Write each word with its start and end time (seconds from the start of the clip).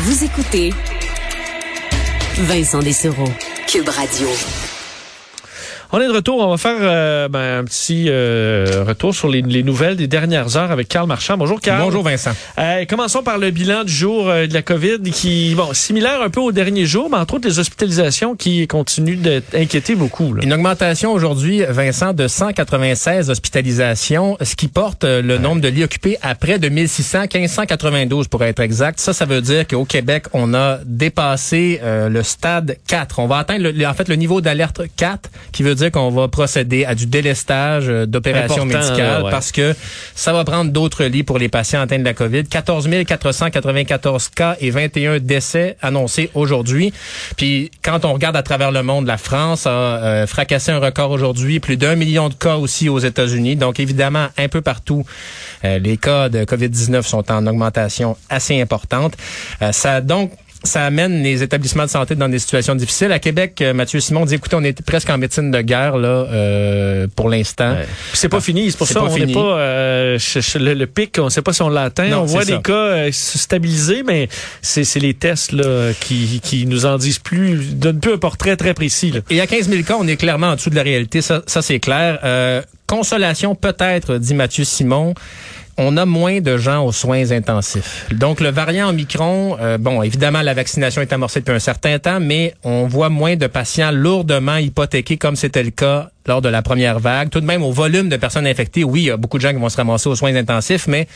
Vous 0.00 0.24
écoutez 0.24 0.70
Vincent 2.38 2.80
Dessereau, 2.80 3.32
Cube 3.66 3.88
Radio. 3.88 4.28
On 5.92 6.00
est 6.00 6.08
de 6.08 6.12
retour. 6.12 6.38
On 6.40 6.50
va 6.50 6.56
faire 6.56 6.78
euh, 6.80 7.28
ben, 7.28 7.60
un 7.60 7.64
petit 7.64 8.06
euh, 8.08 8.84
retour 8.86 9.14
sur 9.14 9.28
les, 9.28 9.40
les, 9.42 9.62
nouvelles 9.62 9.96
des 9.96 10.08
dernières 10.08 10.56
heures 10.56 10.72
avec 10.72 10.88
Carl 10.88 11.06
Marchand. 11.06 11.36
Bonjour, 11.38 11.60
Carl. 11.60 11.80
Bonjour, 11.80 12.02
Vincent. 12.02 12.32
Euh, 12.58 12.84
commençons 12.86 13.22
par 13.22 13.38
le 13.38 13.52
bilan 13.52 13.84
du 13.84 13.92
jour 13.92 14.28
euh, 14.28 14.48
de 14.48 14.54
la 14.54 14.62
COVID 14.62 14.98
qui, 15.12 15.54
bon, 15.54 15.72
similaire 15.74 16.20
un 16.22 16.30
peu 16.30 16.40
au 16.40 16.50
dernier 16.50 16.86
jour, 16.86 17.08
mais 17.08 17.18
entre 17.18 17.34
autres 17.34 17.46
les 17.46 17.60
hospitalisations 17.60 18.34
qui 18.34 18.66
continuent 18.66 19.20
d'inquiéter 19.20 19.94
beaucoup. 19.94 20.34
Là. 20.34 20.42
Une 20.42 20.52
augmentation 20.52 21.12
aujourd'hui, 21.12 21.62
Vincent, 21.68 22.12
de 22.12 22.26
196 22.26 23.30
hospitalisations, 23.30 24.36
ce 24.42 24.56
qui 24.56 24.66
porte 24.66 25.04
euh, 25.04 25.22
le 25.22 25.34
ouais. 25.34 25.40
nombre 25.40 25.60
de 25.60 25.68
lits 25.68 25.84
occupés 25.84 26.18
à 26.20 26.34
près 26.34 26.58
de 26.58 26.68
1600, 26.68 27.26
1592 27.32 28.26
pour 28.26 28.42
être 28.42 28.60
exact. 28.60 28.98
Ça, 28.98 29.12
ça 29.12 29.24
veut 29.24 29.40
dire 29.40 29.68
qu'au 29.68 29.84
Québec, 29.84 30.24
on 30.32 30.52
a 30.52 30.78
dépassé 30.84 31.80
le 31.84 32.22
stade 32.22 32.76
4. 32.88 33.18
On 33.20 33.26
va 33.26 33.38
atteindre, 33.38 33.68
le, 33.70 33.86
en 33.86 33.94
fait, 33.94 34.08
le 34.08 34.16
niveau 34.16 34.40
d'alerte 34.40 34.82
4, 34.96 35.30
qui 35.52 35.62
veut 35.62 35.75
dire 35.76 35.90
qu'on 35.90 36.10
va 36.10 36.28
procéder 36.28 36.84
à 36.84 36.94
du 36.94 37.06
délestage 37.06 37.88
euh, 37.88 38.06
d'opérations 38.06 38.64
médicales 38.64 39.22
ouais. 39.22 39.30
parce 39.30 39.52
que 39.52 39.74
ça 40.14 40.32
va 40.32 40.44
prendre 40.44 40.70
d'autres 40.70 41.04
lits 41.04 41.22
pour 41.22 41.38
les 41.38 41.48
patients 41.48 41.80
atteints 41.80 41.98
de 41.98 42.04
la 42.04 42.14
COVID. 42.14 42.44
14 42.44 42.88
494 43.06 44.28
cas 44.28 44.56
et 44.60 44.70
21 44.70 45.18
décès 45.20 45.76
annoncés 45.82 46.30
aujourd'hui. 46.34 46.92
Puis 47.36 47.70
quand 47.82 48.04
on 48.04 48.12
regarde 48.12 48.36
à 48.36 48.42
travers 48.42 48.72
le 48.72 48.82
monde, 48.82 49.06
la 49.06 49.18
France 49.18 49.66
a 49.66 49.70
euh, 49.70 50.26
fracassé 50.26 50.72
un 50.72 50.78
record 50.78 51.10
aujourd'hui, 51.10 51.60
plus 51.60 51.76
d'un 51.76 51.96
million 51.96 52.28
de 52.28 52.34
cas 52.34 52.56
aussi 52.56 52.88
aux 52.88 52.98
États-Unis. 52.98 53.56
Donc 53.56 53.80
évidemment, 53.80 54.28
un 54.36 54.48
peu 54.48 54.60
partout, 54.60 55.04
euh, 55.64 55.78
les 55.78 55.96
cas 55.96 56.28
de 56.28 56.44
COVID-19 56.44 57.02
sont 57.02 57.30
en 57.30 57.46
augmentation 57.46 58.16
assez 58.28 58.60
importante. 58.60 59.14
Euh, 59.62 59.72
ça 59.72 59.94
a 59.94 60.00
donc 60.00 60.32
ça 60.62 60.84
amène 60.84 61.22
les 61.22 61.42
établissements 61.42 61.84
de 61.84 61.90
santé 61.90 62.14
dans 62.14 62.28
des 62.28 62.38
situations 62.38 62.74
difficiles. 62.74 63.12
À 63.12 63.18
Québec, 63.18 63.60
euh, 63.60 63.72
Mathieu 63.72 64.00
Simon 64.00 64.24
dit, 64.24 64.34
écoutez, 64.34 64.56
on 64.56 64.64
est 64.64 64.82
presque 64.82 65.10
en 65.10 65.18
médecine 65.18 65.50
de 65.50 65.60
guerre 65.60 65.96
là 65.96 66.08
euh, 66.08 67.06
pour 67.14 67.28
l'instant. 67.28 67.72
Ouais. 67.72 67.86
C'est 68.12 68.28
pas 68.28 68.38
ah, 68.38 68.40
fini, 68.40 68.70
c'est 68.70 68.78
pour 68.78 68.86
ça 68.86 69.00
qu'on 69.00 69.16
n'est 69.16 69.32
pas 69.32 69.58
euh, 69.58 70.18
le, 70.56 70.74
le, 70.74 70.86
pic, 70.86 71.16
on 71.18 71.26
ne 71.26 71.30
sait 71.30 71.42
pas 71.42 71.52
si 71.52 71.62
on 71.62 71.68
l'atteint. 71.68 72.12
On 72.12 72.24
voit 72.24 72.44
des 72.44 72.60
cas 72.60 72.72
euh, 72.72 73.12
se 73.12 73.38
stabiliser, 73.38 74.02
mais 74.02 74.28
c'est 74.62 75.00
les 75.00 75.14
tests 75.14 75.52
là, 75.52 75.92
qui, 76.00 76.40
qui 76.42 76.66
nous 76.66 76.86
en 76.86 76.98
disent 76.98 77.18
plus, 77.18 77.74
donnent 77.74 78.00
plus 78.00 78.14
un 78.14 78.18
portrait 78.18 78.56
très 78.56 78.74
précis. 78.74 79.10
Là. 79.10 79.20
Et 79.30 79.40
à 79.40 79.46
15 79.46 79.68
000 79.68 79.82
cas, 79.82 79.96
on 79.98 80.06
est 80.06 80.16
clairement 80.16 80.48
en 80.48 80.54
dessous 80.56 80.70
de 80.70 80.76
la 80.76 80.82
réalité, 80.82 81.22
ça, 81.22 81.42
ça 81.46 81.62
c'est 81.62 81.80
clair. 81.80 82.18
Euh, 82.24 82.62
consolation 82.86 83.54
peut-être, 83.54 84.18
dit 84.18 84.34
Mathieu 84.34 84.64
Simon 84.64 85.14
on 85.78 85.96
a 85.96 86.06
moins 86.06 86.40
de 86.40 86.56
gens 86.56 86.84
aux 86.84 86.92
soins 86.92 87.30
intensifs. 87.30 88.06
Donc, 88.12 88.40
le 88.40 88.50
variant 88.50 88.88
Omicron, 88.88 89.56
euh, 89.60 89.78
bon, 89.78 90.02
évidemment, 90.02 90.42
la 90.42 90.54
vaccination 90.54 91.02
est 91.02 91.12
amorcée 91.12 91.40
depuis 91.40 91.54
un 91.54 91.58
certain 91.58 91.98
temps, 91.98 92.20
mais 92.20 92.54
on 92.64 92.86
voit 92.86 93.10
moins 93.10 93.36
de 93.36 93.46
patients 93.46 93.90
lourdement 93.90 94.56
hypothéqués 94.56 95.16
comme 95.18 95.36
c'était 95.36 95.62
le 95.62 95.70
cas 95.70 96.10
lors 96.26 96.42
de 96.42 96.48
la 96.48 96.62
première 96.62 96.98
vague. 96.98 97.30
Tout 97.30 97.40
de 97.40 97.46
même, 97.46 97.62
au 97.62 97.72
volume 97.72 98.08
de 98.08 98.16
personnes 98.16 98.46
infectées, 98.46 98.84
oui, 98.84 99.02
il 99.02 99.06
y 99.06 99.10
a 99.10 99.16
beaucoup 99.16 99.38
de 99.38 99.42
gens 99.42 99.50
qui 99.52 99.60
vont 99.60 99.68
se 99.68 99.76
ramasser 99.76 100.08
aux 100.08 100.16
soins 100.16 100.34
intensifs, 100.34 100.86
mais 100.86 101.06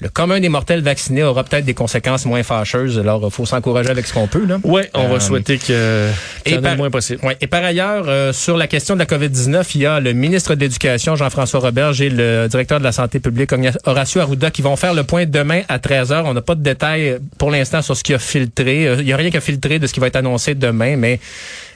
le 0.00 0.08
commun 0.08 0.40
des 0.40 0.48
mortels 0.48 0.80
vaccinés 0.80 1.22
aura 1.22 1.44
peut-être 1.44 1.64
des 1.64 1.74
conséquences 1.74 2.24
moins 2.24 2.42
fâcheuses. 2.42 2.98
Alors, 2.98 3.20
il 3.24 3.30
faut 3.30 3.46
s'encourager 3.46 3.90
avec 3.90 4.06
ce 4.06 4.14
qu'on 4.14 4.26
peut. 4.26 4.46
Oui, 4.64 4.82
on 4.94 5.04
euh, 5.04 5.08
va 5.08 5.20
souhaiter 5.20 5.58
que 5.58 6.08
le 6.56 6.76
moins 6.76 6.90
possible. 6.90 7.24
Ouais, 7.24 7.36
et 7.40 7.46
par 7.46 7.64
ailleurs, 7.64 8.04
euh, 8.08 8.32
sur 8.32 8.56
la 8.56 8.66
question 8.66 8.94
de 8.94 9.00
la 9.00 9.06
COVID-19, 9.06 9.64
il 9.74 9.80
y 9.82 9.86
a 9.86 10.00
le 10.00 10.12
ministre 10.12 10.54
de 10.54 10.60
l'Éducation, 10.60 11.16
Jean-François 11.16 11.60
Roberge, 11.60 12.00
et 12.00 12.10
le 12.10 12.46
directeur 12.48 12.78
de 12.78 12.84
la 12.84 12.92
Santé 12.92 13.20
publique, 13.20 13.50
Horacio 13.84 14.20
Arruda, 14.20 14.50
qui 14.50 14.62
vont 14.62 14.76
faire 14.76 14.94
le 14.94 15.04
point 15.04 15.26
demain 15.26 15.62
à 15.68 15.78
13h. 15.78 16.22
On 16.24 16.34
n'a 16.34 16.42
pas 16.42 16.54
de 16.54 16.62
détails 16.62 17.18
pour 17.38 17.50
l'instant 17.50 17.82
sur 17.82 17.96
ce 17.96 18.02
qui 18.02 18.14
a 18.14 18.18
filtré. 18.18 18.96
Il 18.98 19.04
n'y 19.04 19.12
a 19.12 19.16
rien 19.16 19.30
qui 19.30 19.36
a 19.36 19.40
filtré 19.40 19.78
de 19.78 19.86
ce 19.86 19.92
qui 19.92 20.00
va 20.00 20.08
être 20.08 20.16
annoncé 20.16 20.54
demain, 20.54 20.96
mais 20.96 21.20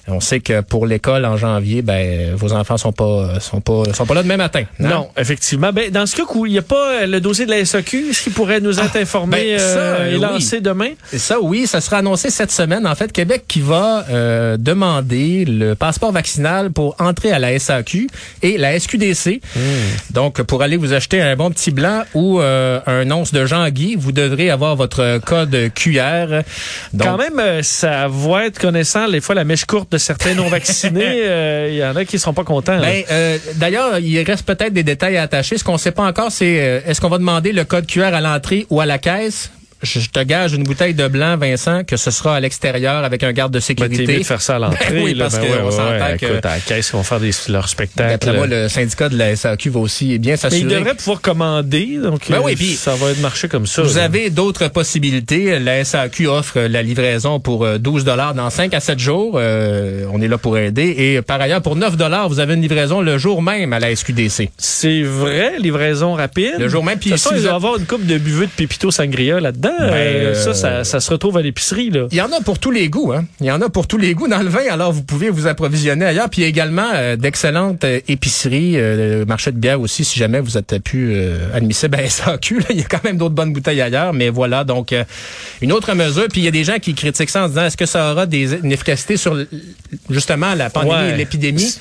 on 0.08 0.18
sait 0.18 0.40
que 0.40 0.62
pour 0.62 0.86
l'école 0.86 1.24
en 1.24 1.36
janvier, 1.36 1.80
ben 1.80 2.34
vos 2.34 2.52
enfants 2.52 2.76
sont 2.76 2.92
pas 2.92 3.38
sont 3.38 3.60
pas 3.60 3.84
sont 3.94 4.04
pas 4.04 4.14
là 4.14 4.22
demain 4.24 4.36
matin. 4.36 4.64
Non, 4.80 4.88
non 4.88 5.08
effectivement. 5.16 5.72
Ben 5.72 5.90
dans 5.90 6.06
ce 6.06 6.16
cas 6.16 6.24
où 6.34 6.44
il 6.44 6.52
n'y 6.52 6.58
a 6.58 6.62
pas 6.62 7.06
le 7.06 7.20
dossier 7.20 7.46
de 7.46 7.50
la 7.50 7.64
SAQ, 7.64 8.12
ce 8.12 8.22
qui 8.24 8.30
pourrait 8.30 8.60
nous 8.60 8.80
être 8.80 8.96
ah, 8.96 8.98
informé 8.98 9.36
ben, 9.36 9.58
ça, 9.60 9.64
euh, 9.64 10.14
et 10.14 10.18
lancé 10.18 10.56
oui. 10.56 10.62
demain? 10.62 10.90
Et 11.12 11.18
ça 11.18 11.40
oui, 11.40 11.68
ça 11.68 11.80
sera 11.80 11.98
annoncé 11.98 12.30
cette 12.30 12.50
semaine. 12.50 12.84
En 12.86 12.94
fait, 12.96 13.12
Québec 13.12 13.44
qui 13.46 13.60
va 13.60 14.04
euh, 14.10 14.56
demander 14.62 15.44
le 15.44 15.74
passeport 15.74 16.12
vaccinal 16.12 16.70
pour 16.70 16.96
entrer 16.98 17.32
à 17.32 17.38
la 17.38 17.58
SAQ 17.58 18.08
et 18.42 18.58
la 18.58 18.78
SQDC. 18.78 19.40
Hmm. 19.54 19.60
Donc 20.10 20.42
pour 20.42 20.62
aller 20.62 20.76
vous 20.76 20.92
acheter 20.92 21.20
un 21.20 21.36
bon 21.36 21.50
petit 21.50 21.70
blanc 21.70 22.02
ou 22.14 22.40
euh, 22.40 22.80
un 22.86 23.10
once 23.10 23.32
de 23.32 23.46
Jean-Guy, 23.46 23.96
vous 23.96 24.12
devrez 24.12 24.50
avoir 24.50 24.76
votre 24.76 25.18
code 25.24 25.70
QR. 25.74 26.42
Donc, 26.92 27.08
Quand 27.08 27.16
même, 27.16 27.38
euh, 27.38 27.62
ça 27.62 28.08
va 28.08 28.46
être 28.46 28.58
connaissant 28.58 29.06
les 29.06 29.20
fois 29.20 29.34
la 29.34 29.44
mèche 29.44 29.64
courte 29.64 29.92
de 29.92 29.98
certains 29.98 30.34
non 30.34 30.48
vaccinés, 30.48 31.18
il 31.18 31.22
euh, 31.28 31.70
y 31.70 31.84
en 31.84 31.96
a 31.96 32.04
qui 32.04 32.18
seront 32.18 32.34
pas 32.34 32.44
contents. 32.44 32.78
Ben, 32.80 33.04
euh, 33.10 33.38
D'ailleurs, 33.56 33.98
il 33.98 34.22
reste 34.22 34.46
peut-être 34.46 34.72
des 34.72 34.82
détails 34.82 35.16
à 35.16 35.22
attacher. 35.22 35.58
Ce 35.58 35.64
qu'on 35.64 35.74
ne 35.74 35.78
sait 35.78 35.92
pas 35.92 36.06
encore, 36.06 36.30
c'est 36.30 36.82
est-ce 36.86 37.00
qu'on 37.00 37.08
va 37.08 37.18
demander 37.18 37.52
le 37.52 37.64
code 37.64 37.86
QR 37.86 38.14
à 38.14 38.20
l'entrée 38.20 38.66
ou 38.70 38.80
à 38.80 38.86
la 38.86 38.98
caisse? 38.98 39.50
Je 39.82 40.08
te 40.08 40.22
gage 40.22 40.52
une 40.52 40.62
bouteille 40.62 40.94
de 40.94 41.08
blanc, 41.08 41.36
Vincent, 41.36 41.84
que 41.84 41.96
ce 41.96 42.10
sera 42.10 42.36
à 42.36 42.40
l'extérieur 42.40 43.04
avec 43.04 43.22
un 43.22 43.32
garde 43.32 43.52
de 43.52 43.60
sécurité. 43.60 44.06
Ben, 44.06 44.18
de 44.18 44.24
faire 44.24 44.42
ça 44.42 44.56
à 44.56 44.58
l'entrée. 44.60 44.90
Ben 44.90 45.02
oui, 45.04 45.14
parce 45.14 45.38
ben 45.38 45.46
qu'on 45.46 45.68
ouais, 45.68 46.00
ouais, 46.00 46.16
que... 46.18 46.26
Écoute, 46.26 46.46
à 46.46 46.54
la 46.54 46.60
caisse, 46.60 46.88
ils 46.90 46.92
vont 46.92 47.02
faire 47.02 47.20
des, 47.20 47.30
leur 47.48 47.68
spectacle. 47.68 48.10
D'après 48.10 48.36
moi, 48.36 48.46
le 48.46 48.68
syndicat 48.68 49.08
de 49.08 49.16
la 49.16 49.34
SAQ 49.34 49.70
va 49.70 49.80
aussi 49.80 50.18
bien 50.18 50.36
s'assurer. 50.36 50.64
Mais 50.64 50.72
ils 50.72 50.78
devraient 50.78 50.94
pouvoir 50.94 51.20
commander, 51.20 51.98
donc 52.02 52.28
ben 52.28 52.36
euh, 52.36 52.42
oui, 52.44 52.56
puis 52.56 52.74
ça 52.74 52.94
va 52.94 53.10
être 53.10 53.20
marché 53.20 53.48
comme 53.48 53.66
ça. 53.66 53.82
Vous 53.82 53.96
là. 53.96 54.04
avez 54.04 54.30
d'autres 54.30 54.68
possibilités. 54.68 55.58
La 55.58 55.84
SAQ 55.84 56.28
offre 56.28 56.60
la 56.60 56.82
livraison 56.82 57.40
pour 57.40 57.66
12 57.78 58.04
dollars 58.04 58.34
dans 58.34 58.50
5 58.50 58.72
à 58.74 58.80
7 58.80 58.98
jours. 58.98 59.36
Euh, 59.36 60.06
on 60.12 60.20
est 60.20 60.28
là 60.28 60.38
pour 60.38 60.56
aider. 60.58 60.94
Et 60.96 61.22
par 61.22 61.40
ailleurs, 61.40 61.62
pour 61.62 61.76
9 61.76 61.96
dollars, 61.96 62.28
vous 62.28 62.40
avez 62.40 62.54
une 62.54 62.62
livraison 62.62 63.00
le 63.00 63.18
jour 63.18 63.42
même 63.42 63.72
à 63.72 63.80
la 63.80 63.94
SQDC. 63.94 64.50
C'est 64.56 65.02
vrai, 65.02 65.58
livraison 65.58 66.14
rapide. 66.14 66.54
Le 66.58 66.68
jour 66.68 66.84
même. 66.84 66.98
Puis 66.98 67.18
si 67.18 67.28
ils 67.34 67.40
vont 67.40 67.54
avoir 67.54 67.76
une 67.76 67.86
coupe 67.86 68.06
de 68.06 68.18
buveux 68.18 68.46
de 68.46 68.50
Pépito 68.50 68.90
Sangria 68.90 69.40
là-dedans. 69.40 69.71
Euh, 69.80 70.34
ça, 70.34 70.54
ça, 70.54 70.84
ça, 70.84 71.00
se 71.00 71.10
retrouve 71.10 71.36
à 71.38 71.42
l'épicerie. 71.42 71.90
là. 71.90 72.06
Il 72.10 72.16
y 72.16 72.20
en 72.20 72.30
a 72.32 72.40
pour 72.40 72.58
tous 72.58 72.70
les 72.70 72.88
goûts. 72.88 73.12
Hein? 73.12 73.24
Il 73.40 73.46
y 73.46 73.50
en 73.50 73.60
a 73.60 73.68
pour 73.68 73.86
tous 73.86 73.98
les 73.98 74.14
goûts 74.14 74.28
dans 74.28 74.42
le 74.42 74.48
vin. 74.48 74.60
Alors, 74.70 74.92
vous 74.92 75.02
pouvez 75.02 75.30
vous 75.30 75.46
approvisionner 75.46 76.04
ailleurs. 76.04 76.28
Puis 76.30 76.40
il 76.40 76.44
y 76.44 76.46
a 76.46 76.48
également 76.48 76.88
euh, 76.94 77.16
d'excellentes 77.16 77.84
euh, 77.84 78.00
épiceries, 78.08 78.74
euh, 78.76 79.24
marché 79.24 79.50
de 79.52 79.58
bière 79.58 79.80
aussi, 79.80 80.04
si 80.04 80.18
jamais 80.18 80.40
vous 80.40 80.56
êtes 80.58 80.78
plus 80.82 81.12
euh, 81.14 81.48
admissible 81.54 81.96
à 81.96 82.08
SAQ. 82.08 82.58
Là. 82.60 82.66
Il 82.70 82.78
y 82.78 82.82
a 82.82 82.84
quand 82.84 83.02
même 83.04 83.16
d'autres 83.16 83.34
bonnes 83.34 83.52
bouteilles 83.52 83.80
ailleurs. 83.80 84.12
Mais 84.12 84.28
voilà, 84.28 84.64
donc, 84.64 84.92
euh, 84.92 85.04
une 85.60 85.72
autre 85.72 85.92
mesure. 85.94 86.26
Puis 86.30 86.40
il 86.42 86.44
y 86.44 86.48
a 86.48 86.52
des 86.52 86.64
gens 86.64 86.78
qui 86.80 86.94
critiquent 86.94 87.30
ça 87.30 87.44
en 87.44 87.48
disant, 87.48 87.64
est-ce 87.66 87.76
que 87.76 87.86
ça 87.86 88.12
aura 88.12 88.26
des, 88.26 88.54
une 88.54 88.72
efficacité 88.72 89.16
sur, 89.16 89.36
justement, 90.10 90.54
la 90.54 90.70
pandémie 90.70 90.92
Ouais. 90.92 91.10
et 91.12 91.16
l'épidémie? 91.16 91.74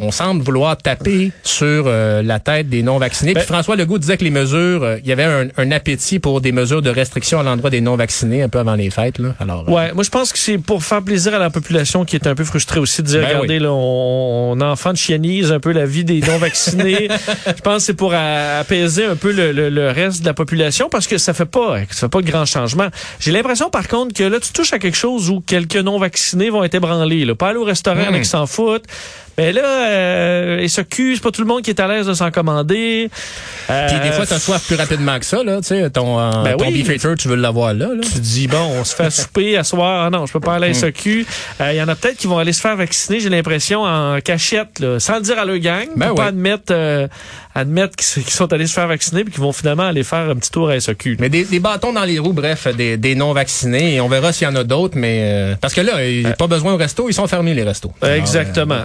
On 0.00 0.12
semble 0.12 0.42
vouloir 0.42 0.76
taper 0.76 1.32
sur 1.42 1.84
euh, 1.86 2.22
la 2.22 2.38
tête 2.38 2.68
des 2.68 2.82
non-vaccinés. 2.84 3.34
Ben, 3.34 3.40
Puis 3.40 3.48
François 3.52 3.74
Legault 3.74 3.98
disait 3.98 4.16
que 4.16 4.22
les 4.22 4.30
mesures, 4.30 4.84
euh, 4.84 4.96
il 5.02 5.08
y 5.08 5.12
avait 5.12 5.24
un, 5.24 5.48
un, 5.56 5.70
appétit 5.72 6.20
pour 6.20 6.40
des 6.40 6.52
mesures 6.52 6.82
de 6.82 6.90
restriction 6.90 7.40
à 7.40 7.42
l'endroit 7.42 7.68
des 7.70 7.80
non-vaccinés 7.80 8.42
un 8.42 8.48
peu 8.48 8.60
avant 8.60 8.76
les 8.76 8.90
fêtes. 8.90 9.18
Là. 9.18 9.34
Alors, 9.40 9.64
euh, 9.68 9.72
Ouais, 9.72 9.92
moi 9.94 10.04
je 10.04 10.10
pense 10.10 10.32
que 10.32 10.38
c'est 10.38 10.58
pour 10.58 10.84
faire 10.84 11.02
plaisir 11.02 11.34
à 11.34 11.38
la 11.40 11.50
population 11.50 12.04
qui 12.04 12.14
est 12.14 12.28
un 12.28 12.36
peu 12.36 12.44
frustrée 12.44 12.78
aussi 12.78 13.02
de 13.02 13.08
dire, 13.08 13.20
Ben 13.22 13.26
regardez, 13.28 13.54
oui. 13.54 13.58
là, 13.64 13.72
on, 13.72 14.52
on 14.56 14.60
enfant 14.60 14.92
de 14.92 14.98
chienise 14.98 15.50
un 15.50 15.58
peu 15.58 15.72
la 15.72 15.84
vie 15.84 16.04
des 16.04 16.20
non-vaccinés. 16.20 17.08
je 17.46 17.60
pense 17.62 17.78
que 17.78 17.82
c'est 17.82 17.94
pour 17.94 18.14
apaiser 18.14 19.04
un 19.04 19.16
peu 19.16 19.32
le, 19.32 19.50
le- 19.50 19.68
le 19.68 19.90
reste 19.90 20.20
de 20.20 20.26
la 20.26 20.34
population 20.34 20.88
parce 20.88 21.08
que 21.08 21.18
ça 21.18 21.34
fait 21.34 21.44
pas, 21.44 21.78
ça 21.90 22.06
fait 22.06 22.08
pas 22.08 22.22
de 22.22 22.30
grands 22.30 22.46
changements. 22.46 22.88
J'ai 23.18 23.32
l'impression 23.32 23.68
par 23.68 23.88
contre 23.88 24.14
que 24.14 24.22
là, 24.22 24.38
tu 24.38 24.52
touches 24.52 24.72
à 24.72 24.78
quelque 24.78 24.96
chose 24.96 25.28
où 25.28 25.40
quelques 25.40 25.74
non-vaccinés 25.76 26.50
vont 26.50 26.62
être 26.62 26.74
ébranlés. 26.76 27.24
Là. 27.24 27.34
Pas 27.34 27.48
aller 27.48 27.58
au 27.58 27.64
restaurant, 27.64 27.98
Mm. 28.04 28.08
avec 28.14 28.24
s'en 28.26 28.46
foutent. 28.46 28.84
Mais 29.38 29.52
là, 29.52 29.62
euh, 29.88 30.66
c'est 30.68 31.20
pas 31.22 31.30
tout 31.30 31.40
le 31.40 31.46
monde 31.46 31.62
qui 31.62 31.70
est 31.70 31.80
à 31.80 31.86
l'aise 31.88 32.06
de 32.06 32.14
s'en 32.14 32.30
commander. 32.30 33.08
Euh, 33.70 33.88
Puis 33.88 33.98
des 34.00 34.12
fois, 34.12 34.26
tu 34.26 34.34
as 34.34 34.38
soif 34.38 34.66
plus 34.66 34.76
rapidement 34.76 35.18
que 35.18 35.24
ça. 35.24 35.42
Là, 35.42 35.58
tu 35.60 35.68
sais, 35.68 35.88
ton 35.90 36.18
euh, 36.18 36.42
Ben 36.42 36.56
ton 36.56 36.66
oui. 36.66 36.82
beef 36.82 36.98
tu 37.18 37.28
veux 37.28 37.36
l'avoir 37.36 37.74
là. 37.74 37.86
là. 37.88 38.00
tu 38.02 38.10
te 38.10 38.18
dis, 38.18 38.48
bon, 38.48 38.58
on 38.78 38.84
se 38.84 38.94
fait 38.94 39.10
souper 39.10 39.56
à 39.56 39.64
soir. 39.64 40.04
Ah 40.06 40.10
non, 40.10 40.26
je 40.26 40.32
peux 40.32 40.40
pas 40.40 40.54
aller 40.56 40.68
à 40.70 40.74
SQ. 40.74 41.24
Euh, 41.60 41.72
Il 41.72 41.76
y 41.76 41.82
en 41.82 41.88
a 41.88 41.94
peut-être 41.94 42.16
qui 42.16 42.26
vont 42.26 42.38
aller 42.38 42.52
se 42.52 42.60
faire 42.60 42.76
vacciner, 42.76 43.20
j'ai 43.20 43.28
l'impression, 43.28 43.82
en 43.84 44.18
cachette, 44.20 44.80
là, 44.80 44.98
sans 44.98 45.16
le 45.16 45.22
dire 45.22 45.38
à 45.38 45.44
leur 45.44 45.58
gang. 45.58 45.86
Ben 45.96 46.08
pour 46.08 46.16
pas 46.16 46.22
oui. 46.24 46.28
admettre, 46.28 46.72
euh, 46.72 47.06
admettre 47.54 47.96
qu'ils 47.96 48.22
sont 48.30 48.52
allés 48.52 48.66
se 48.66 48.72
faire 48.74 48.88
vacciner 48.88 49.24
puis 49.24 49.32
qu'ils 49.32 49.42
vont 49.42 49.52
finalement 49.52 49.84
aller 49.84 50.02
faire 50.04 50.30
un 50.30 50.36
petit 50.36 50.50
tour 50.50 50.68
à 50.70 50.78
SQ. 50.80 51.16
Mais 51.20 51.28
des, 51.28 51.44
des 51.44 51.60
bâtons 51.60 51.92
dans 51.92 52.04
les 52.04 52.18
roues, 52.18 52.32
bref, 52.32 52.66
des, 52.76 52.96
des 52.96 53.14
non-vaccinés. 53.14 53.94
Et 53.96 54.00
on 54.00 54.08
verra 54.08 54.32
s'il 54.32 54.46
y 54.48 54.50
en 54.50 54.56
a 54.56 54.64
d'autres. 54.64 54.96
Mais 54.96 55.20
euh, 55.22 55.54
parce 55.60 55.74
que 55.74 55.80
là, 55.80 56.04
il 56.04 56.24
n'y 56.24 56.26
a 56.30 56.34
pas 56.34 56.46
besoin 56.46 56.74
au 56.74 56.76
resto. 56.76 57.08
Ils 57.08 57.14
sont 57.14 57.26
fermés, 57.26 57.54
les 57.54 57.64
restos. 57.64 57.92
Alors, 58.00 58.14
Exactement, 58.16 58.80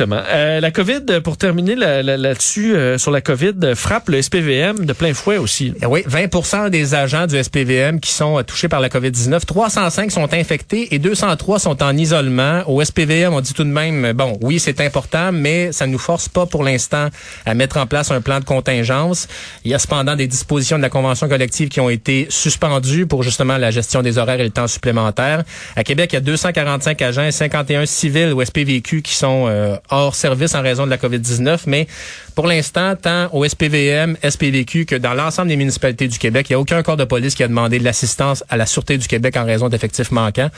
Euh, 0.00 0.60
la 0.60 0.70
COVID, 0.70 1.20
pour 1.24 1.36
terminer 1.36 1.74
là- 1.74 2.02
là- 2.02 2.16
là-dessus, 2.16 2.74
euh, 2.76 2.98
sur 2.98 3.10
la 3.10 3.20
COVID, 3.20 3.74
frappe 3.74 4.08
le 4.08 4.18
SPVM 4.22 4.84
de 4.84 4.92
plein 4.92 5.14
fouet 5.14 5.36
aussi. 5.38 5.74
Eh 5.82 5.86
Oui, 5.86 6.02
20% 6.06 6.68
des 6.68 6.94
agents 6.94 7.26
du 7.26 7.36
SPVM 7.36 8.00
qui 8.00 8.12
sont 8.12 8.38
euh, 8.38 8.42
touchés 8.42 8.68
par 8.68 8.80
la 8.80 8.88
COVID-19, 8.88 9.44
305 9.44 10.10
sont 10.12 10.32
infectés 10.34 10.94
et 10.94 10.98
203 10.98 11.58
sont 11.58 11.82
en 11.82 11.96
isolement. 11.96 12.62
Au 12.66 12.82
SPVM, 12.82 13.32
on 13.34 13.40
dit 13.40 13.54
tout 13.54 13.64
de 13.64 13.70
même, 13.70 14.12
bon, 14.12 14.38
oui, 14.42 14.58
c'est 14.58 14.80
important, 14.80 15.32
mais 15.32 15.72
ça 15.72 15.86
nous 15.86 15.98
force 15.98 16.28
pas 16.28 16.46
pour 16.46 16.62
l'instant 16.64 17.08
à 17.46 17.54
mettre 17.54 17.76
en 17.78 17.86
place 17.86 18.10
un 18.10 18.20
plan 18.20 18.40
de 18.40 18.44
contingence. 18.44 19.26
Il 19.64 19.70
y 19.70 19.74
a 19.74 19.78
cependant 19.78 20.16
des 20.16 20.26
dispositions 20.26 20.76
de 20.76 20.82
la 20.82 20.90
convention 20.90 21.28
collective 21.28 21.68
qui 21.68 21.80
ont 21.80 21.90
été 21.90 22.26
suspendues 22.30 23.06
pour 23.06 23.22
justement 23.22 23.56
la 23.58 23.70
gestion 23.70 24.02
des 24.02 24.18
horaires 24.18 24.40
et 24.40 24.44
le 24.44 24.50
temps 24.50 24.66
supplémentaire. 24.66 25.42
À 25.76 25.84
Québec, 25.84 26.10
il 26.12 26.16
y 26.16 26.18
a 26.18 26.20
245 26.20 27.02
agents 27.02 27.24
et 27.24 27.32
51 27.32 27.86
civils 27.86 28.32
ou 28.32 28.42
SPVQ 28.44 29.02
qui 29.02 29.14
sont 29.14 29.46
hors 29.90 30.14
service 30.14 30.54
en 30.54 30.62
raison 30.62 30.84
de 30.86 30.90
la 30.90 30.96
COVID-19, 30.96 31.60
mais 31.66 31.86
pour 32.34 32.46
l'instant, 32.46 32.94
tant 32.96 33.28
au 33.32 33.44
SPVM, 33.46 34.16
SPVQ 34.28 34.86
que 34.86 34.94
dans 34.94 35.14
l'ensemble 35.14 35.48
des 35.48 35.56
municipalités 35.56 36.06
du 36.08 36.18
Québec, 36.18 36.46
il 36.48 36.52
n'y 36.52 36.56
a 36.56 36.60
aucun 36.60 36.82
corps 36.82 36.96
de 36.96 37.04
police 37.04 37.34
qui 37.34 37.42
a 37.42 37.48
demandé 37.48 37.78
de 37.78 37.84
l'assistance 37.84 38.44
à 38.48 38.56
la 38.56 38.66
Sûreté 38.66 38.96
du 38.98 39.06
Québec 39.08 39.36
en 39.36 39.44
raison 39.44 39.68
d'effectifs 39.68 40.10
manquants. 40.10 40.50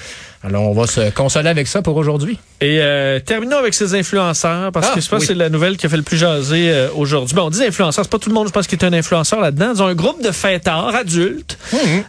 Alors, 0.42 0.62
on 0.70 0.72
va 0.74 0.86
se 0.86 1.10
consoler 1.10 1.48
avec 1.48 1.66
ça 1.66 1.82
pour 1.82 1.96
aujourd'hui. 1.96 2.38
Et 2.60 2.78
euh, 2.80 3.18
terminons 3.20 3.56
avec 3.58 3.72
ces 3.74 3.94
influenceurs, 3.94 4.72
parce 4.72 4.88
Ah, 4.90 4.94
que 4.94 5.00
je 5.00 5.08
pense 5.08 5.20
oui. 5.20 5.26
que 5.26 5.32
c'est 5.32 5.38
la 5.38 5.48
nouvelle 5.48 5.76
qui 5.76 5.86
a 5.86 5.88
fait 5.88 5.96
le 5.96 6.02
plus 6.02 6.16
jaser 6.18 6.70
euh, 6.70 6.88
aujourd'hui. 6.94 7.34
Bon, 7.34 7.44
on 7.46 7.50
dit 7.50 7.62
influenceurs, 7.64 8.04
c'est 8.04 8.10
pas 8.10 8.18
tout 8.18 8.28
le 8.28 8.34
monde, 8.34 8.46
je 8.48 8.52
pense, 8.52 8.66
qui 8.66 8.74
est 8.74 8.84
un 8.84 8.92
influenceur 8.92 9.40
là-dedans. 9.40 9.72
Ils 9.74 9.82
ont 9.82 9.86
un 9.86 9.94
groupe 9.94 10.22
de 10.22 10.32
fêtards 10.32 10.94
adultes 10.94 11.58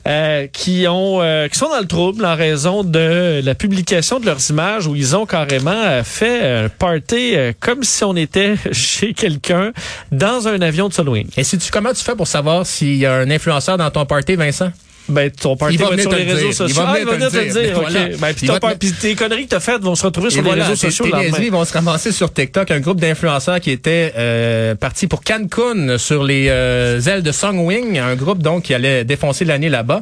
euh, 0.07 0.47
qui 0.51 0.85
ont 0.87 1.19
qui 1.51 1.57
sont 1.59 1.69
dans 1.69 1.79
le 1.79 1.87
trouble 1.87 2.25
en 2.25 2.35
raison 2.35 2.83
de 2.83 3.41
la 3.43 3.55
publication 3.55 4.19
de 4.19 4.25
leurs 4.25 4.49
images 4.49 4.87
où 4.87 4.95
ils 4.95 5.15
ont 5.15 5.25
carrément 5.25 6.03
fait 6.03 6.63
un 6.65 6.69
party 6.69 7.10
euh, 7.15 7.51
comme 7.59 7.83
si 7.83 8.03
on 8.03 8.15
était 8.15 8.55
chez 8.71 9.13
quelqu'un 9.13 9.71
dans 10.11 10.47
un 10.47 10.61
avion 10.61 10.89
de 10.89 10.93
Sunwing. 10.93 11.27
Et 11.37 11.43
si 11.43 11.57
tu, 11.57 11.71
comment 11.71 11.93
tu 11.93 12.03
fais 12.03 12.15
pour 12.15 12.27
savoir 12.27 12.65
s'il 12.65 12.95
y 12.97 13.05
a 13.05 13.13
un 13.13 13.29
influenceur 13.29 13.77
dans 13.77 13.89
ton 13.91 14.05
party, 14.05 14.35
Vincent? 14.35 14.71
Ben, 15.09 15.31
ton 15.31 15.57
party 15.57 15.73
Il 15.75 15.79
va 15.79 15.87
va 15.89 15.93
être 15.95 16.01
sur 16.01 16.11
les 16.11 16.23
le 16.25 16.33
réseaux 16.33 16.45
dire. 16.47 16.53
sociaux? 16.53 16.75
Il 16.77 16.85
va 16.85 16.89
Ah, 16.95 17.13
venir 17.15 17.31
te 17.31 17.35
le 17.37 17.65
dire. 17.65 17.77
OK. 17.79 18.19
Ben, 18.19 18.33
puis 18.35 18.47
Il 18.87 18.93
te 18.93 19.01
tes 19.01 19.15
conneries 19.15 19.45
que 19.45 19.49
t'as 19.49 19.59
faites 19.59 19.81
vont 19.81 19.95
se 19.95 20.03
retrouver 20.05 20.29
sur 20.29 20.43
les 20.43 20.51
réseaux 20.51 20.75
sociaux. 20.75 21.05
niaiseries 21.07 21.49
vont 21.49 21.65
se 21.65 21.73
ramasser 21.73 22.11
sur 22.11 22.31
TikTok. 22.31 22.69
Un 22.71 22.79
groupe 22.79 23.01
d'influenceurs 23.01 23.59
qui 23.59 23.71
était 23.71 24.13
euh, 24.15 24.75
parti 24.75 25.07
pour 25.07 25.23
Cancun 25.23 25.97
sur 25.97 26.23
les 26.23 26.45
euh, 26.49 27.01
ailes 27.01 27.23
de 27.23 27.31
Songwing, 27.31 27.97
un 27.97 28.15
groupe 28.15 28.43
donc 28.43 28.63
qui 28.63 28.73
allait 28.75 29.03
défoncer 29.03 29.43
l'année 29.43 29.69
là-bas. 29.69 30.01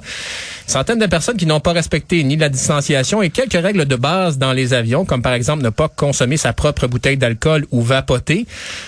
Centaines 0.70 1.00
de 1.00 1.08
personnes 1.08 1.36
qui 1.36 1.48
n'ont 1.48 1.60
pas 1.60 1.72
respecté 1.72 2.24
ni 2.24 2.38
la 2.38 2.48
distanciation 2.48 3.24
et 3.24 3.32
quelques 3.32 3.60
règles 3.60 3.86
de 3.86 3.96
base 3.96 4.38
dans 4.38 4.54
les 4.54 4.76
avions, 4.76 5.04
comme 5.04 5.24
par 5.24 5.34
exemple 5.34 5.64
ne 5.64 5.72
pas 5.72 5.88
consommer 5.88 6.38
sa 6.38 6.54
propre 6.54 6.86
bouteille 6.86 7.18
d'alcool 7.18 7.66
ou 7.72 7.82
vapoter. 7.82 8.46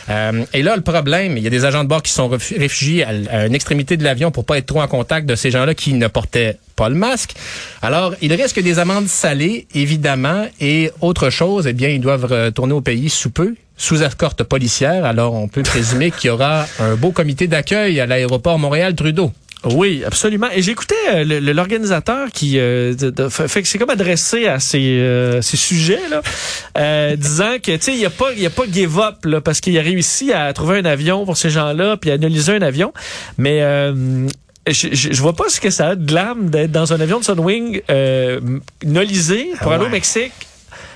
Euh, 0.08 0.46
et 0.54 0.62
là, 0.62 0.76
le 0.76 0.84
problème, 0.84 1.38
il 1.38 1.44
y 1.44 1.48
a 1.48 1.50
des 1.50 1.66
agents 1.66 1.84
de 1.84 1.90
bord 1.90 2.04
qui 2.04 2.12
sont 2.12 2.28
réfugiés 2.28 3.04
à 3.04 3.48
une 3.48 3.56
extrémité 3.56 3.98
de 3.98 4.04
l'avion 4.04 4.30
pour 4.30 4.46
pas 4.46 4.60
être 4.60 4.68
trop 4.68 4.80
en 4.80 4.88
contact 4.88 5.26
de 5.26 5.34
ces 5.34 5.50
gens-là 5.50 5.74
qui 5.74 5.94
ne 5.94 6.06
portaient 6.06 6.60
pas 6.76 6.88
le 6.88 6.94
masque. 6.94 7.34
Alors, 7.82 8.14
ils 8.22 8.32
risquent 8.32 8.62
des 8.62 8.78
amendes 8.78 9.08
salées, 9.08 9.66
évidemment, 9.74 10.46
et 10.60 10.92
autre 11.02 11.32
chose, 11.32 11.66
eh 11.66 11.74
bien, 11.74 11.90
ils 11.90 12.00
doivent 12.00 12.26
retourner 12.26 12.74
au 12.74 12.82
pays 12.82 13.10
sous 13.10 13.32
peu 13.32 13.56
sous 13.76 14.04
escorte 14.04 14.44
policière. 14.44 15.04
Alors, 15.06 15.34
on 15.34 15.48
peut 15.48 15.64
présumer 15.64 16.12
qu'il 16.12 16.28
y 16.28 16.30
aura 16.30 16.68
un 16.80 16.94
beau 16.94 17.10
comité 17.10 17.48
d'accueil 17.48 18.00
à 18.00 18.06
l'aéroport 18.06 18.60
Montréal-Trudeau. 18.60 19.32
Oui, 19.64 20.04
absolument. 20.06 20.48
Et 20.54 20.62
j'écoutais 20.64 20.96
euh, 21.14 21.54
l'organisateur 21.54 22.30
qui 22.34 22.58
euh, 22.58 22.96
de- 22.96 23.12
de- 23.12 23.30
fait 23.30 23.62
que 23.62 23.68
c'est 23.68 23.78
comme 23.78 23.92
adressé 23.92 24.48
à 24.48 24.60
ces, 24.60 24.80
euh, 25.00 25.42
ces 25.42 25.56
sujets 25.58 26.00
là, 26.10 26.22
euh, 26.80 27.16
disant 27.18 27.58
que 27.62 27.72
tu 27.76 27.82
sais 27.82 27.94
il 27.94 28.00
y 28.00 28.06
a 28.06 28.10
pas 28.10 28.32
il 28.36 28.42
y 28.42 28.46
a 28.48 28.50
pas 28.50 28.64
give 28.72 29.00
up 29.00 29.24
là 29.26 29.40
parce 29.40 29.62
qu'il 29.62 29.78
a 29.78 29.82
réussi 29.84 30.34
à 30.34 30.52
trouver 30.54 30.80
un 30.80 30.86
avion 30.86 31.26
pour 31.26 31.38
ces 31.38 31.52
gens-là 31.52 31.96
puis 31.98 32.10
à 32.10 32.16
analyser 32.16 32.54
un 32.56 32.62
avion, 32.64 32.92
mais 33.38 33.62
euh, 33.62 34.28
je, 34.68 34.88
je, 34.94 35.12
je 35.12 35.22
vois 35.22 35.34
pas 35.36 35.50
ce 35.50 35.60
que 35.62 35.70
ça 35.70 35.90
a 35.90 35.96
de 35.96 36.12
l'âme 36.14 36.50
d'être 36.50 36.72
dans 36.72 36.94
un 36.94 37.00
avion 37.00 37.20
de 37.20 37.24
Sunwing 37.24 37.82
euh, 37.92 38.40
nolisé 38.84 39.50
pour 39.62 39.72
Ah 39.72 39.76
aller 39.76 39.86
au. 39.86 39.90
Mexique. 39.90 40.32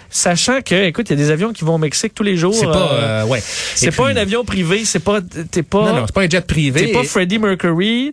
Sachant 0.10 0.62
que, 0.62 0.86
écoute, 0.86 1.10
il 1.10 1.20
y 1.20 1.22
a 1.22 1.26
des 1.26 1.32
avions 1.32 1.52
qui 1.54 1.64
vont 1.64 1.76
au 1.76 1.80
Mexique 1.80 2.14
tous 2.14 2.24
les 2.24 2.38
jours. 2.38 2.54
C'est 2.54 2.66
pas, 2.66 2.92
euh, 2.94 3.24
euh, 3.24 3.26
ouais. 3.26 3.42
c'est 3.42 3.96
pas 3.96 4.04
puis- 4.06 4.14
un 4.14 4.18
avion 4.18 4.46
privé, 4.46 4.86
c'est 4.86 5.00
pas, 5.00 5.20
t'es 5.52 5.64
pas. 5.64 5.86
Non, 5.86 5.96
non, 5.98 6.04
c'est 6.06 6.16
pas 6.16 6.22
un 6.22 6.30
jet 6.30 6.46
privé. 6.46 6.88
T'es 6.88 6.92
pas 6.92 7.04
Freddie 7.04 7.40
Mercury 7.40 8.12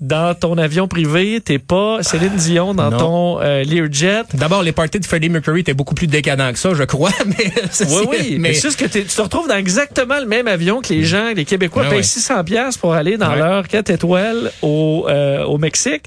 dans 0.00 0.32
ton 0.32 0.56
avion 0.58 0.86
privé, 0.86 1.40
t'es 1.40 1.58
pas 1.58 1.98
Céline 2.02 2.36
Dion 2.36 2.72
dans 2.72 2.88
non. 2.90 2.98
ton 2.98 3.40
euh, 3.40 3.64
Learjet. 3.64 4.22
D'abord, 4.34 4.62
les 4.62 4.70
parties 4.70 5.00
de 5.00 5.04
Freddie 5.04 5.28
Mercury 5.28 5.60
étaient 5.62 5.74
beaucoup 5.74 5.96
plus 5.96 6.06
décadents 6.06 6.52
que 6.52 6.58
ça, 6.58 6.72
je 6.72 6.84
crois, 6.84 7.10
mais... 7.26 7.52
Oui, 7.90 8.06
oui, 8.08 8.36
mais, 8.38 8.54
c'est 8.54 8.68
juste 8.68 8.78
que 8.78 8.84
tu 8.86 9.04
te 9.04 9.20
retrouves 9.20 9.48
dans 9.48 9.56
exactement 9.56 10.20
le 10.20 10.26
même 10.26 10.46
avion 10.46 10.80
que 10.82 10.92
les 10.92 11.02
gens, 11.02 11.32
les 11.34 11.44
Québécois 11.44 11.82
Ah 11.86 11.88
payent 11.90 11.98
ouais. 11.98 12.02
600 12.04 12.44
pièces 12.44 12.76
pour 12.76 12.94
aller 12.94 13.16
dans 13.16 13.30
Ouais. 13.30 13.38
leur 13.38 13.66
4 13.66 13.90
étoiles 13.90 14.52
au, 14.62 15.06
euh, 15.08 15.42
au 15.44 15.58
Mexique. 15.58 16.04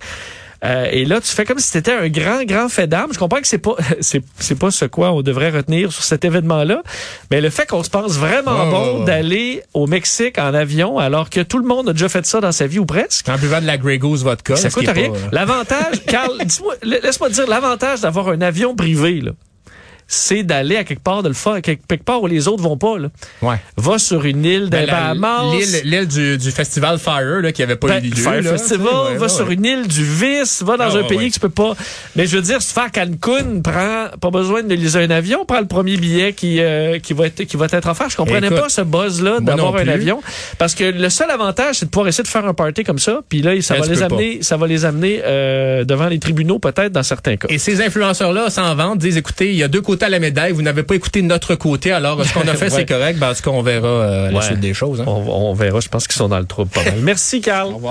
Euh, 0.64 0.88
et 0.92 1.06
là, 1.06 1.20
tu 1.22 1.28
fais 1.32 1.44
comme 1.44 1.58
si 1.58 1.68
c'était 1.70 1.92
un 1.94 2.08
grand, 2.08 2.44
grand 2.44 2.70
fait 2.70 2.86
d'armes. 2.88 3.12
Je 3.14 3.18
comprends 3.20 3.42
que 3.42 3.48
c'est 3.48 3.58
pas, 3.58 3.76
c'est, 4.02 4.22
c'est 4.38 4.58
pas 4.58 4.70
ce 4.70 4.86
quoi 4.86 5.12
on 5.12 5.22
devrait 5.24 5.50
retenir 5.50 5.92
sur 5.92 6.04
cet 6.04 6.24
événement-là, 6.24 6.84
mais 7.32 7.42
le 7.42 7.50
fait 7.50 7.66
qu'on 7.68 7.84
se 7.84 7.90
pense 7.90 8.14
vraiment 8.18 8.66
Ouais, 8.66 8.70
bon 8.72 9.04
d'aller 9.04 9.64
au 9.74 9.88
Mexique 9.88 10.38
en 10.38 10.54
avion, 10.54 11.00
alors 11.00 11.30
que 11.32 11.40
tout 11.42 11.58
le 11.58 11.66
monde 11.68 11.90
a 11.90 11.94
déjà 11.94 12.10
fait 12.10 12.26
ça 12.26 12.42
dans 12.42 12.52
sa 12.52 12.68
vie 12.68 12.78
ou 12.80 12.86
presque. 12.86 13.28
En 13.30 13.38
buvant 13.38 13.60
de 13.62 13.66
la 13.66 13.78
Grey 13.78 13.98
Goose 13.98 14.24
vodka. 14.24 14.56
Ça 14.56 14.70
coûte 14.70 14.88
rien. 14.88 15.12
euh, 15.12 15.18
L'avantage, 15.32 16.04
Carl, 16.06 16.38
laisse-moi 16.84 17.30
te 17.30 17.34
dire, 17.34 17.48
l'avantage 17.48 18.02
d'avoir 18.02 18.30
un 18.30 18.42
avion 18.42 18.76
privé, 18.76 19.20
là, 19.22 19.32
c'est 20.14 20.44
d'aller 20.44 20.76
à 20.76 20.84
quelque 20.84 21.02
part, 21.02 21.24
de 21.24 21.30
le 21.30 21.34
faire, 21.34 21.62
quelque 21.62 22.04
part 22.04 22.22
où 22.22 22.28
les 22.28 22.50
autres 22.50 22.62
vont 22.62 22.76
pas, 22.76 22.98
là. 22.98 23.08
Ouais. 23.42 23.56
Va 23.78 23.98
sur 23.98 24.26
une 24.26 24.44
île 24.44 24.70
des 24.70 24.86
Ben, 24.86 24.88
Bahamas. 24.88 25.54
L'île, 25.56 25.82
l'île 25.86 26.08
du, 26.08 26.38
du 26.38 26.52
festival 26.52 27.00
Fire, 27.00 27.40
là, 27.42 27.54
qui 27.54 27.64
avait 27.64 27.78
pas 27.78 27.88
Ben, 27.88 28.04
eu 28.04 28.10
lieu. 28.10 28.16
Fire 28.22 28.42
là, 28.42 28.52
Festival, 28.52 28.88
tu 28.90 28.94
sais, 28.94 29.12
ouais, 29.12 29.16
va 29.16 29.22
ouais, 29.24 29.30
sur 29.30 29.48
ouais. 29.48 29.54
une 29.54 29.66
île 29.66 29.88
du 29.88 30.04
vice, 30.04 30.62
va 30.64 30.76
dans 30.76 30.84
Ah, 30.84 30.88
un 30.90 31.02
ouais, 31.02 31.08
pays 31.08 31.18
ouais. 31.18 31.28
que 31.30 31.34
tu 31.36 31.40
peux 31.40 31.48
pas. 31.50 31.74
Mais 32.18 32.26
je 32.28 32.36
veux 32.36 32.42
dire, 32.42 32.62
fais 32.62 32.82
à 32.82 32.90
Cancun, 32.90 33.62
prends 33.64 34.08
pas 34.20 34.30
besoin 34.32 34.64
de 34.64 34.74
liser 34.76 35.00
un 35.00 35.10
avion, 35.12 35.46
prends 35.46 35.62
le 35.62 35.68
premier 35.68 35.96
billet 35.96 36.34
qui 36.34 36.60
euh, 36.60 37.00
qui 37.00 37.14
va 37.14 37.28
être 37.28 37.44
qui 37.46 37.56
va 37.56 37.68
être 37.72 37.88
offert. 37.88 38.10
Je 38.10 38.18
comprenais 38.18 38.48
Écoute, 38.48 38.60
pas 38.60 38.70
ce 38.70 38.82
buzz 38.82 39.22
là 39.24 39.40
d'avoir 39.40 39.76
un 39.78 39.88
avion 39.88 40.22
parce 40.58 40.76
que 40.76 40.84
le 40.84 41.10
seul 41.10 41.32
avantage 41.32 41.76
c'est 41.80 41.86
de 41.86 41.90
pouvoir 41.90 42.10
essayer 42.10 42.24
de 42.24 42.28
faire 42.28 42.46
un 42.46 42.54
party 42.54 42.84
comme 42.84 43.00
ça, 43.00 43.22
puis 43.30 43.42
là 43.42 43.60
ça 43.62 43.76
Ben, 43.76 43.82
va 43.82 43.88
les 43.88 44.04
amener 44.04 44.40
ça 44.42 44.58
va 44.58 44.68
les 44.68 44.84
amener 44.84 45.22
euh, 45.24 45.86
devant 45.86 46.08
les 46.08 46.20
tribunaux 46.20 46.60
peut-être 46.60 46.92
dans 46.92 47.04
certains 47.04 47.38
cas. 47.38 47.48
Et 47.50 47.58
ces 47.58 47.82
influenceurs-là 47.82 48.50
s'en 48.50 48.76
vantent, 48.76 49.00
disent, 49.00 49.18
écoutez, 49.18 49.50
il 49.52 49.56
y 49.56 49.64
a 49.64 49.68
deux 49.68 49.82
côtés 49.82 50.01
à 50.04 50.10
la 50.10 50.20
médaille, 50.20 50.52
vous 50.52 50.62
n'avez 50.62 50.84
pas 50.84 50.96
écouté 50.96 51.22
notre 51.22 51.56
côté, 51.56 51.92
alors 51.92 52.24
ce 52.26 52.34
qu'on 52.34 52.42
a 52.48 52.54
fait, 52.56 52.66
Ouais. 52.72 52.80
c'est 52.82 52.86
correct, 52.86 53.20
parce 53.20 53.42
qu'on 53.42 53.62
verra 53.62 53.88
euh, 53.88 54.32
la 54.32 54.38
Ouais. 54.40 54.46
suite 54.46 54.60
des 54.60 54.74
choses. 54.74 55.02
hein. 55.02 55.06
On, 55.08 55.50
on 55.50 55.54
verra, 55.54 55.80
je 55.80 55.90
pense 55.90 56.08
qu'ils 56.08 56.18
sont 56.18 56.30
dans 56.30 56.40
le 56.40 56.46
trouble 56.46 56.70
pas 56.72 56.84
mal. 56.84 56.96
Merci 57.02 57.42
Carl. 57.42 57.70
Au 57.72 57.76
revoir. 57.76 57.90